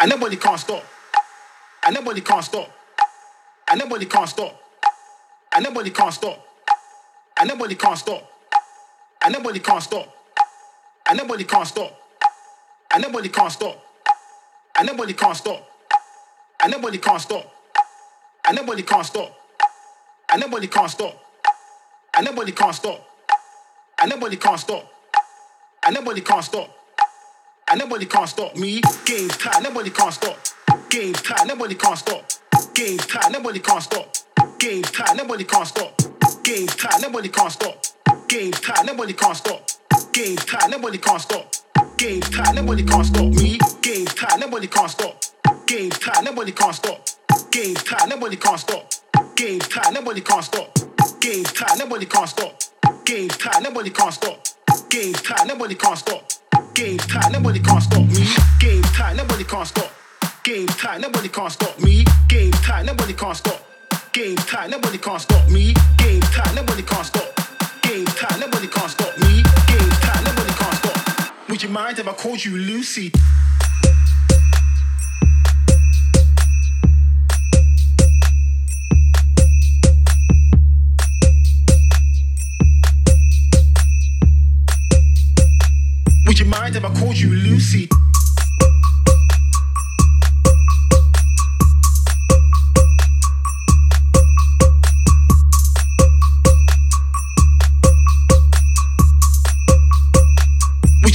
and 0.00 0.10
nobody 0.10 0.36
can't 0.36 0.60
stop, 0.60 0.84
and 1.84 1.94
nobody 1.94 2.20
can't 2.20 2.44
stop, 2.44 2.70
and 3.70 3.80
nobody 3.80 4.06
can't 4.06 4.28
stop, 4.28 4.60
and 5.54 5.64
nobody 5.64 5.90
can't 5.90 6.12
stop, 6.12 6.46
and 7.40 7.48
nobody 7.48 7.74
can't 7.74 7.98
stop, 7.98 8.30
and 9.24 9.32
nobody 9.32 9.58
can't 9.60 9.82
stop, 9.82 10.08
and 11.08 11.18
nobody 11.18 11.44
can't 11.44 11.66
stop, 11.66 11.92
and 12.94 13.02
nobody 13.02 13.28
can't 13.28 13.52
stop, 13.52 13.76
and 14.78 14.86
nobody 14.86 15.12
can't 15.12 15.36
stop, 15.36 15.64
and 16.60 16.70
nobody 16.72 16.98
can't 16.98 17.22
stop, 17.22 17.52
and 18.46 18.56
nobody 18.56 18.82
can't 18.82 19.06
stop, 19.06 19.32
and 20.30 20.40
nobody 20.40 20.66
can't 20.68 20.90
stop, 20.90 21.14
and 22.16 22.24
nobody 22.24 22.52
can't 22.52 22.74
stop, 22.74 23.04
and 24.00 24.10
nobody 24.10 24.36
can't 24.36 24.60
stop, 24.60 24.92
and 25.84 25.94
nobody 25.94 26.20
can't 26.20 26.44
stop. 26.44 26.70
And 27.70 27.80
nobody 27.80 28.06
can't 28.06 28.28
stop 28.28 28.56
me. 28.56 28.80
Game 29.04 29.28
time, 29.28 29.62
nobody 29.62 29.90
can't 29.90 30.14
stop. 30.14 30.38
Game 30.88 31.12
time, 31.12 31.48
nobody 31.48 31.74
can't 31.74 31.98
stop. 31.98 32.24
Game 32.74 32.96
time, 32.96 33.32
nobody 33.32 33.58
can't 33.58 33.82
stop. 33.82 34.08
Game 34.58 34.82
time, 34.82 35.16
nobody 35.18 35.44
can't 35.44 35.66
stop. 35.68 36.00
Game 36.44 36.66
time, 36.66 37.02
nobody 37.02 37.28
can't 37.28 37.52
stop. 37.52 37.76
Game 38.26 38.52
time, 38.52 38.86
nobody 38.86 39.12
can't 39.12 39.36
stop. 39.36 39.62
Game 40.12 40.36
time, 40.36 40.70
nobody 40.70 40.96
can't 40.98 41.20
stop. 41.20 41.54
Game 41.98 42.20
time, 42.22 42.54
nobody 42.54 42.82
can't 42.84 43.04
stop 43.04 43.24
me. 43.34 43.58
Game 43.82 44.06
time, 44.06 44.40
nobody 44.40 44.66
can't 44.66 44.90
stop. 44.90 45.22
Game 45.66 45.90
time, 45.90 46.24
nobody 46.24 46.52
can't 46.52 46.74
stop. 46.74 47.06
Game 47.50 47.74
time, 47.74 48.08
nobody 48.08 48.36
can't 48.36 48.60
stop. 48.60 48.90
Game 49.36 49.58
time, 49.60 49.92
nobody 49.92 50.20
can't 50.22 50.44
stop. 50.44 50.72
Game 51.20 51.44
time, 51.44 51.78
nobody 51.78 52.06
can't 52.06 52.28
stop. 52.30 52.56
Game 53.04 53.28
time, 53.28 53.62
nobody 53.62 53.90
can't 53.90 54.14
stop. 54.14 54.38
Game 54.88 55.12
time, 55.12 55.48
nobody 55.48 55.74
can't 55.74 55.98
stop. 55.98 56.22
Game 56.78 56.96
time, 56.96 57.32
nobody 57.32 57.58
can't 57.58 57.82
stop 57.82 58.06
me. 58.06 58.24
Game 58.60 58.82
time, 58.94 59.16
nobody 59.16 59.42
can't 59.42 59.66
stop. 59.66 59.90
Game 60.44 60.68
time, 60.68 61.00
nobody 61.00 61.28
can't 61.28 61.50
stop 61.50 61.76
me. 61.80 62.04
Game 62.28 62.52
time, 62.52 62.86
nobody 62.86 63.14
can't 63.14 63.36
stop. 63.36 63.60
Game 64.12 64.36
time, 64.36 64.70
nobody 64.70 64.96
can't 64.96 65.20
stop 65.20 65.50
me. 65.50 65.74
Game 65.96 66.20
time, 66.20 66.54
nobody 66.54 66.82
can't 66.82 67.04
stop. 67.04 67.34
Game 67.82 68.04
time, 68.04 68.38
nobody 68.38 68.68
can't 68.68 68.90
stop 68.92 69.18
me. 69.18 69.42
Game 69.66 69.90
time, 69.90 70.22
nobody 70.22 70.52
can't 70.54 70.76
stop. 70.76 71.48
Would 71.48 71.62
you 71.64 71.68
mind 71.68 71.98
if 71.98 72.06
I 72.06 72.12
called 72.12 72.44
you 72.44 72.56
Lucy? 72.56 73.10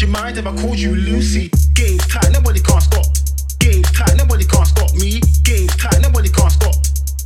You 0.04 0.10
mind 0.10 0.38
if 0.38 0.46
I 0.46 0.54
called 0.58 0.78
you 0.78 0.96
Lucy? 0.96 1.50
Game 1.74 1.98
time, 1.98 2.34
nobody 2.34 2.60
can't 2.60 2.84
stop. 2.84 3.06
Game 3.60 3.84
time, 3.84 4.18
nobody 4.18 4.44
can't 4.44 4.68
stop 4.68 4.92
me. 4.96 5.22
Game 5.44 5.68
time, 5.68 6.02
nobody 6.02 6.28
can't 6.28 6.52
stop. 6.52 6.76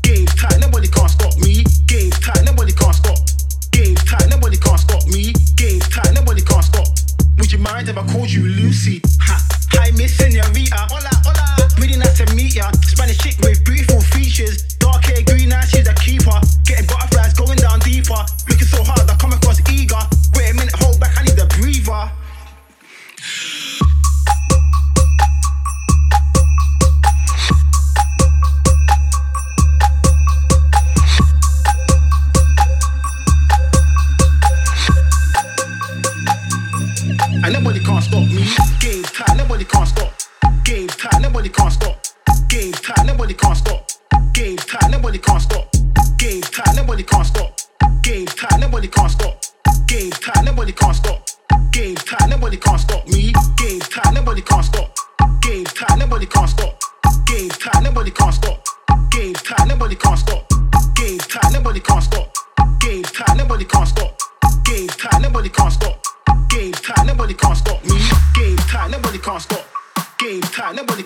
Game 0.04 0.28
time, 0.38 0.60
nobody 0.60 0.88
can't 0.88 1.10
stop 1.10 1.36
me. 1.40 1.64
Game 1.88 2.12
time, 2.12 2.46
nobody 2.46 2.72
can't 2.72 2.94
stop. 2.94 3.18
Game 3.72 3.96
time, 3.96 4.30
nobody 4.30 4.58
can't 4.58 4.80
stop 4.80 5.08
me. 5.08 5.34
Game 5.56 5.80
time, 5.80 6.14
nobody 6.14 6.42
can't 6.42 6.64
stop. 6.64 6.88
Would 7.40 7.52
you 7.52 7.58
mind 7.58 7.90
if 7.90 7.98
I 7.98 8.06
called 8.14 8.30
you 8.30 8.46
Lucy? 8.46 9.02
Ha, 9.22 9.42
hi 9.74 9.90
Miss 9.98 10.16
Senorita. 10.16 10.78
Hola, 10.94 11.10
hola. 11.26 11.68
Really 11.82 11.98
nice 11.98 12.22
to 12.22 12.32
meet 12.36 12.54
ya. 12.54 12.70
Spanish 12.86 13.18
chick 13.18 13.40
with 13.42 13.66
beautiful 13.66 14.02
features. 14.02 14.77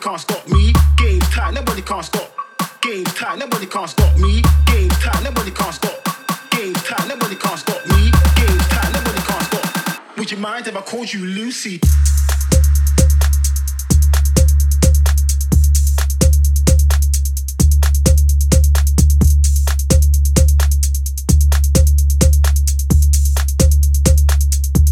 can't 0.02 0.20
stop 0.20 0.48
me. 0.50 0.74
Game's 0.98 1.30
tight, 1.30 1.54
nobody 1.54 1.82
can't 1.84 2.04
stop. 2.04 2.32
Game's 2.82 3.14
tight, 3.14 3.38
nobody 3.38 3.68
can't 3.68 3.88
stop 3.88 4.18
me. 4.18 4.42
Game's 4.66 4.98
tight, 4.98 5.24
nobody 5.24 5.52
can't 5.52 5.76
stop. 5.76 5.94
Game's 6.50 6.82
tight, 6.84 7.08
nobody 7.08 7.36
can't 7.36 7.60
stop 7.60 7.86
me. 7.88 8.12
Game's 8.36 8.68
tight, 8.70 8.92
nobody 8.94 9.22
can't 9.22 9.44
stop. 9.44 10.18
Would 10.18 10.32
you 10.32 10.38
mind 10.38 10.68
if 10.68 10.76
I 10.76 10.82
called 10.82 11.14
you 11.14 11.24
Lucy? 11.26 11.80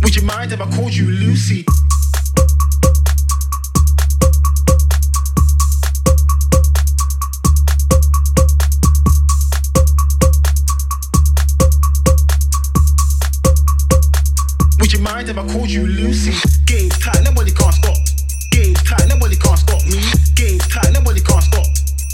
Would 0.03 0.15
you 0.15 0.21
mind 0.21 0.51
if 0.51 0.61
I 0.61 0.69
called 0.75 0.93
you 0.93 1.07
Lucy? 1.09 1.65
Called 15.51 15.71
you 15.71 15.87
Lucy. 15.87 16.31
Game's 16.65 16.95
tight, 16.99 17.23
nobody 17.25 17.51
can't 17.51 17.73
stop. 17.73 17.97
Game's 18.51 18.83
tight, 18.83 19.07
nobody 19.09 19.35
can't 19.35 19.57
stop 19.57 19.83
me. 19.85 19.97
Game's 20.35 20.67
tight, 20.67 20.93
nobody 20.93 21.21
can't 21.21 21.41
stop. 21.41 21.65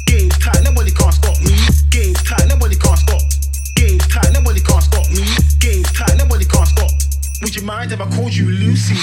Game's 0.05 0.37
tight, 0.39 0.63
nobody 0.63 0.91
can't 0.91 1.13
stop 1.13 1.37
me. 1.43 1.51
Game's 1.89 2.23
tight, 2.23 2.47
nobody 2.47 2.75
can't 2.75 2.97
stop. 2.97 3.21
Game's 3.75 4.07
tight, 4.07 4.31
nobody 4.31 4.61
can't 4.61 4.83
stop 4.83 5.09
me. 5.11 5.27
Game's 5.59 5.91
tight, 5.91 6.17
nobody 6.17 6.45
can't 6.45 6.67
stop. 6.67 6.91
Would 7.41 7.55
you 7.57 7.63
mind 7.63 7.91
if 7.91 7.99
I 7.99 8.09
called 8.15 8.33
you 8.33 8.49
Lucy? 8.49 8.95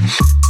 Mm-hmm. 0.00 0.40